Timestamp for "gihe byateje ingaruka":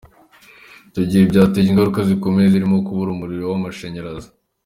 1.09-1.99